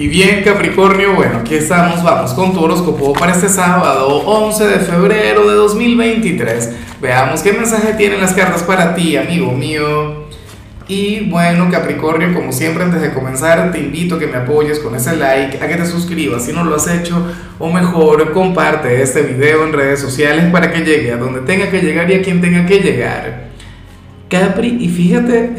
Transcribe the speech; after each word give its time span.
Y 0.00 0.08
bien, 0.08 0.42
Capricornio, 0.42 1.12
bueno, 1.14 1.40
aquí 1.40 1.56
estamos, 1.56 2.02
vamos 2.02 2.32
con 2.32 2.54
tu 2.54 2.64
horóscopo 2.64 3.12
para 3.12 3.32
este 3.32 3.50
sábado 3.50 4.08
11 4.08 4.66
de 4.66 4.78
febrero 4.78 5.46
de 5.46 5.54
2023. 5.54 6.70
Veamos 7.02 7.42
qué 7.42 7.52
mensaje 7.52 7.92
tienen 7.98 8.18
las 8.18 8.32
cartas 8.32 8.62
para 8.62 8.94
ti, 8.94 9.18
amigo 9.18 9.52
mío. 9.52 10.24
Y 10.88 11.28
bueno, 11.28 11.68
Capricornio, 11.70 12.32
como 12.32 12.50
siempre, 12.50 12.82
antes 12.82 13.02
de 13.02 13.12
comenzar, 13.12 13.72
te 13.72 13.78
invito 13.78 14.14
a 14.14 14.18
que 14.18 14.26
me 14.26 14.38
apoyes 14.38 14.78
con 14.78 14.94
ese 14.94 15.16
like, 15.16 15.62
a 15.62 15.68
que 15.68 15.76
te 15.76 15.84
suscribas 15.84 16.46
si 16.46 16.54
no 16.54 16.64
lo 16.64 16.76
has 16.76 16.88
hecho, 16.88 17.22
o 17.58 17.70
mejor, 17.70 18.32
comparte 18.32 19.02
este 19.02 19.20
video 19.20 19.66
en 19.66 19.74
redes 19.74 20.00
sociales 20.00 20.46
para 20.50 20.72
que 20.72 20.80
llegue 20.80 21.12
a 21.12 21.18
donde 21.18 21.40
tenga 21.40 21.68
que 21.70 21.82
llegar 21.82 22.10
y 22.10 22.14
a 22.14 22.22
quien 22.22 22.40
tenga 22.40 22.64
que 22.64 22.78
llegar. 22.78 23.50
Capri, 24.30 24.78
y 24.80 24.88
fíjate, 24.88 25.50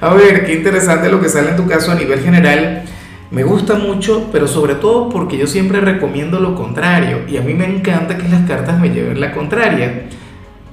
a 0.00 0.14
ver, 0.14 0.46
qué 0.46 0.52
interesante 0.52 1.10
lo 1.10 1.20
que 1.20 1.28
sale 1.28 1.50
en 1.50 1.56
tu 1.56 1.66
caso 1.66 1.90
a 1.90 1.96
nivel 1.96 2.20
general 2.20 2.84
me 3.30 3.44
gusta 3.44 3.74
mucho, 3.76 4.28
pero 4.32 4.48
sobre 4.48 4.74
todo 4.74 5.08
porque 5.08 5.38
yo 5.38 5.46
siempre 5.46 5.80
recomiendo 5.80 6.40
lo 6.40 6.56
contrario 6.56 7.20
y 7.28 7.36
a 7.36 7.42
mí 7.42 7.54
me 7.54 7.64
encanta 7.64 8.18
que 8.18 8.28
las 8.28 8.44
cartas 8.46 8.80
me 8.80 8.90
lleven 8.90 9.20
la 9.20 9.32
contraria. 9.32 10.08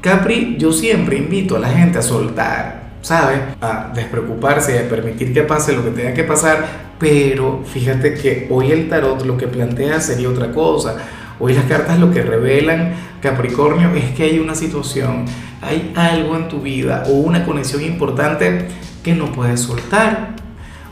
Capri, 0.02 0.56
yo 0.58 0.74
siempre 0.74 1.18
invito 1.18 1.56
a 1.56 1.60
la 1.60 1.70
gente 1.70 2.00
a 2.00 2.02
soltar, 2.02 2.94
¿sabes? 3.04 3.40
A 3.62 3.92
despreocuparse 3.94 4.80
a 4.80 4.90
permitir 4.90 5.34
que 5.34 5.44
pase 5.44 5.74
lo 5.74 5.84
que 5.84 5.92
tenga 5.92 6.16
que 6.16 6.24
pasar, 6.24 6.66
pero 6.98 7.62
fíjate 7.64 8.16
que 8.16 8.48
hoy 8.50 8.72
el 8.72 8.90
tarot 8.90 9.24
lo 9.24 9.38
que 9.38 9.48
plantea 9.48 10.02
sería 10.02 10.30
otra 10.30 10.52
cosa. 10.52 10.98
Hoy 11.40 11.54
las 11.54 11.66
cartas 11.66 12.00
lo 12.00 12.10
que 12.10 12.24
revelan, 12.24 12.94
Capricornio, 13.22 13.94
es 13.94 14.16
que 14.16 14.24
hay 14.24 14.40
una 14.40 14.56
situación, 14.56 15.26
hay 15.62 15.94
algo 15.96 16.36
en 16.36 16.48
tu 16.48 16.62
vida 16.62 17.04
o 17.08 17.12
una 17.12 17.46
conexión 17.46 17.84
importante 17.84 18.66
que 19.04 19.14
no 19.14 19.32
puedes 19.32 19.60
soltar 19.60 20.37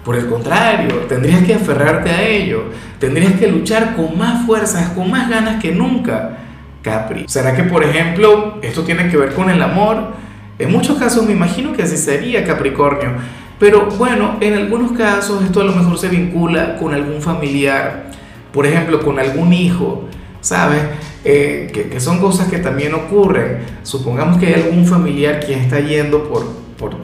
por 0.06 0.16
el 0.16 0.28
contrario, 0.28 0.98
tendrías 1.10 1.44
que 1.44 1.56
aferrarte 1.56 2.12
a 2.12 2.22
ello, 2.22 2.66
tendrías 3.00 3.34
que 3.34 3.48
luchar 3.48 3.96
con 3.96 4.16
más 4.16 4.46
fuerzas, 4.46 4.92
con 4.92 5.10
más 5.10 5.28
ganas 5.28 5.60
que 5.60 5.72
nunca. 5.72 6.38
Capri, 6.84 7.26
¿será 7.28 7.56
que 7.56 7.64
por 7.64 7.84
ejemplo 7.84 8.60
esto 8.62 8.84
tiene 8.84 9.10
que 9.10 9.18
ver 9.18 9.34
con 9.34 9.50
el 9.50 9.60
amor? 9.60 10.14
En 10.60 10.72
muchos 10.72 11.00
casos 11.00 11.26
me 11.26 11.32
imagino 11.32 11.74
que 11.74 11.82
así 11.82 11.98
sería 11.98 12.46
Capricornio, 12.46 13.14
pero 13.58 13.88
bueno, 13.98 14.38
en 14.42 14.54
algunos 14.54 14.92
casos 14.92 15.44
esto 15.44 15.62
a 15.62 15.64
lo 15.64 15.72
mejor 15.72 15.98
se 15.98 16.08
vincula 16.08 16.78
con 16.78 16.94
algún 16.94 17.20
familiar, 17.20 18.12
por 18.54 18.68
ejemplo 18.68 19.02
con 19.02 19.18
algún 19.18 19.54
hijo, 19.54 20.08
¿sabes? 20.40 20.84
Eh, 21.24 21.72
que, 21.74 21.90
que, 21.90 22.00
son 22.00 22.20
cosas 22.20 22.48
que 22.48 22.60
también 22.60 22.94
ocurren. 22.94 23.58
Supongamos 23.82 24.38
que 24.38 24.46
hay 24.46 24.54
algún 24.54 24.86
familiar 24.86 25.40
quien 25.44 25.62
está 25.62 25.80
yendo 25.80 26.30
por, 26.30 26.46
por 26.78 26.96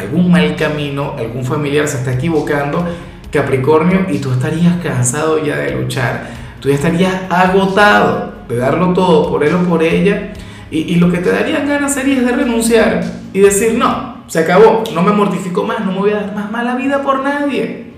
algún 0.00 0.30
mal 0.30 0.56
camino, 0.56 1.14
algún 1.18 1.44
familiar 1.44 1.86
se 1.86 1.98
está 1.98 2.14
equivocando, 2.14 2.86
Capricornio, 3.30 4.06
y 4.10 4.18
tú 4.18 4.32
estarías 4.32 4.76
cansado 4.82 5.44
ya 5.44 5.56
de 5.56 5.72
luchar, 5.76 6.30
tú 6.60 6.68
ya 6.68 6.74
estarías 6.74 7.14
agotado 7.30 8.32
de 8.48 8.56
darlo 8.56 8.92
todo 8.92 9.30
por 9.30 9.44
él 9.44 9.54
o 9.54 9.62
por 9.68 9.82
ella, 9.82 10.32
y, 10.72 10.94
lo 10.96 11.10
que 11.10 11.18
te 11.18 11.32
darían 11.32 11.66
ganas 11.66 11.94
sería 11.94 12.22
de 12.22 12.30
renunciar 12.30 13.02
y 13.32 13.40
decir, 13.40 13.74
no, 13.74 14.22
se 14.28 14.38
acabó, 14.38 14.84
no 14.94 15.02
me 15.02 15.10
mortifico 15.10 15.64
más, 15.64 15.84
no 15.84 15.90
me 15.90 15.98
voy 15.98 16.12
a 16.12 16.20
dar 16.20 16.34
más 16.34 16.48
mala 16.48 16.76
vida 16.76 17.02
por 17.02 17.24
nadie. 17.24 17.90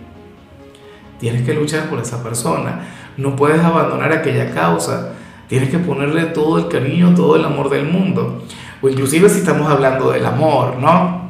Tienes 1.21 1.43
que 1.43 1.53
luchar 1.53 1.91
por 1.91 2.01
esa 2.01 2.23
persona, 2.23 2.81
no 3.19 3.37
puedes 3.37 3.63
abandonar 3.63 4.11
aquella 4.11 4.55
causa, 4.55 5.13
tienes 5.49 5.69
que 5.69 5.79
ponerle 5.79 6.25
todo 6.25 6.59
el 6.59 6.69
cariño, 6.69 7.15
todo 7.15 7.37
el 7.37 7.45
amor 7.45 7.69
del 7.69 7.85
mundo. 7.85 8.43
O 8.81 8.89
inclusive 8.89 9.29
si 9.29 9.41
estamos 9.41 9.71
hablando 9.71 10.11
del 10.11 10.25
amor, 10.25 10.77
¿no? 10.79 11.22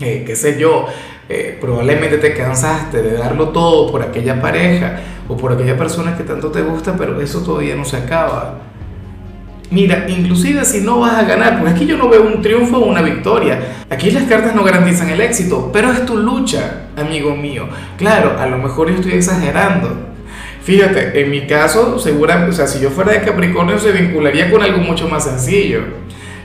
Eh, 0.00 0.22
qué 0.26 0.36
sé 0.36 0.58
yo, 0.58 0.86
eh, 1.28 1.58
probablemente 1.60 2.18
te 2.18 2.32
cansaste 2.34 3.02
de 3.02 3.16
darlo 3.16 3.48
todo 3.48 3.90
por 3.90 4.02
aquella 4.02 4.40
pareja 4.40 5.00
o 5.28 5.36
por 5.36 5.52
aquella 5.52 5.76
persona 5.76 6.16
que 6.16 6.24
tanto 6.24 6.50
te 6.50 6.62
gusta, 6.62 6.94
pero 6.96 7.20
eso 7.20 7.40
todavía 7.40 7.74
no 7.74 7.84
se 7.84 7.96
acaba. 7.96 8.60
Mira, 9.70 10.06
inclusive 10.08 10.64
si 10.64 10.80
no 10.80 11.00
vas 11.00 11.18
a 11.18 11.24
ganar, 11.24 11.58
porque 11.58 11.74
aquí 11.74 11.86
yo 11.86 11.98
no 11.98 12.08
veo 12.08 12.22
un 12.22 12.40
triunfo 12.40 12.78
o 12.78 12.86
una 12.86 13.02
victoria. 13.02 13.84
Aquí 13.90 14.10
las 14.10 14.24
cartas 14.24 14.54
no 14.54 14.64
garantizan 14.64 15.10
el 15.10 15.20
éxito, 15.20 15.70
pero 15.72 15.92
es 15.92 16.06
tu 16.06 16.16
lucha, 16.16 16.86
amigo 16.96 17.36
mío. 17.36 17.68
Claro, 17.98 18.38
a 18.38 18.46
lo 18.46 18.56
mejor 18.56 18.88
yo 18.88 18.94
estoy 18.94 19.12
exagerando. 19.12 19.94
Fíjate, 20.62 21.20
en 21.20 21.30
mi 21.30 21.46
caso, 21.46 21.98
seguramente, 21.98 22.50
o 22.50 22.54
sea, 22.54 22.66
si 22.66 22.80
yo 22.80 22.90
fuera 22.90 23.12
de 23.12 23.22
Capricornio 23.22 23.78
se 23.78 23.92
vincularía 23.92 24.50
con 24.50 24.62
algo 24.62 24.78
mucho 24.78 25.08
más 25.08 25.24
sencillo 25.24 25.82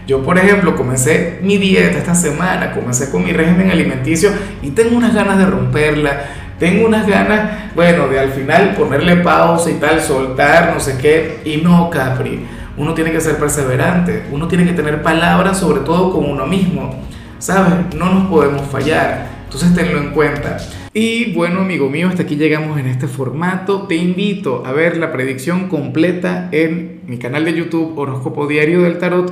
yo, 0.07 0.23
por 0.23 0.37
ejemplo, 0.37 0.75
comencé 0.75 1.39
mi 1.41 1.57
dieta 1.57 1.97
esta 1.97 2.15
semana, 2.15 2.73
comencé 2.73 3.09
con 3.09 3.23
mi 3.23 3.31
régimen 3.31 3.71
alimenticio 3.71 4.31
y 4.61 4.71
tengo 4.71 4.97
unas 4.97 5.13
ganas 5.13 5.37
de 5.37 5.45
romperla, 5.45 6.23
tengo 6.59 6.85
unas 6.85 7.07
ganas, 7.07 7.73
bueno, 7.75 8.07
de 8.07 8.19
al 8.19 8.29
final 8.31 8.75
ponerle 8.75 9.17
pausa 9.17 9.69
y 9.71 9.75
tal, 9.75 10.01
soltar, 10.01 10.73
no 10.73 10.79
sé 10.79 10.97
qué, 10.97 11.39
y 11.45 11.57
no, 11.57 11.89
Capri. 11.89 12.45
Uno 12.75 12.93
tiene 12.93 13.11
que 13.11 13.21
ser 13.21 13.37
perseverante, 13.37 14.23
uno 14.31 14.47
tiene 14.47 14.65
que 14.65 14.73
tener 14.73 15.01
palabras, 15.01 15.59
sobre 15.59 15.81
todo 15.81 16.11
con 16.11 16.25
uno 16.25 16.45
mismo. 16.47 17.03
¿Sabes? 17.37 17.93
No 17.95 18.11
nos 18.11 18.29
podemos 18.29 18.61
fallar. 18.67 19.27
Entonces 19.43 19.75
tenlo 19.75 19.99
en 19.99 20.11
cuenta. 20.11 20.57
Y 20.93 21.33
bueno, 21.33 21.61
amigo 21.61 21.89
mío, 21.89 22.07
hasta 22.07 22.23
aquí 22.23 22.35
llegamos 22.35 22.79
en 22.79 22.87
este 22.87 23.07
formato. 23.07 23.83
Te 23.83 23.95
invito 23.95 24.63
a 24.65 24.71
ver 24.71 24.97
la 24.97 25.11
predicción 25.11 25.67
completa 25.67 26.49
en 26.51 27.01
mi 27.05 27.17
canal 27.17 27.45
de 27.45 27.53
YouTube 27.53 27.97
Horóscopo 27.97 28.47
Diario 28.47 28.81
del 28.81 28.97
Tarot 28.97 29.31